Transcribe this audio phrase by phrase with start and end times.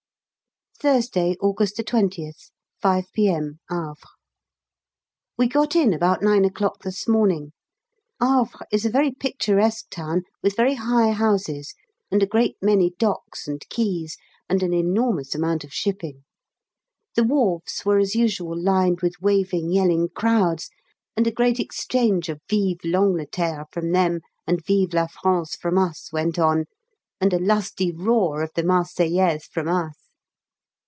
[0.81, 2.49] Thursday, August 20th,
[2.81, 3.93] 5 P.M., Havre.
[5.37, 7.51] We got in about 9 o'clock this morning.
[8.19, 11.75] Havre is a very picturesque town, with very high houses,
[12.09, 14.17] and a great many docks and quays,
[14.49, 16.23] and an enormous amount of shipping.
[17.15, 20.71] The wharves were as usual lined with waving yelling crowds,
[21.15, 26.11] and a great exchange of Vive l'Angleterre from them, and Vive la France from us
[26.11, 26.65] went on,
[27.19, 29.93] and a lusty roar of the Marseillaise from us.